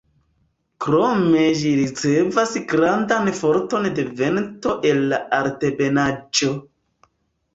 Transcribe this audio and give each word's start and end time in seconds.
Krome 0.83 1.41
ĝi 1.57 1.73
ricevas 1.79 2.55
grandan 2.71 3.29
forton 3.41 3.85
de 3.99 4.05
vento 4.21 4.73
el 4.93 5.05
la 5.11 5.19
Altebenaĵo. 5.41 6.49